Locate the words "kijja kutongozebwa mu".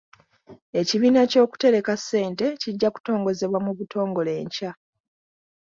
2.61-3.71